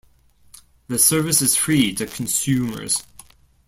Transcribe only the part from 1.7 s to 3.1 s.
to consumers.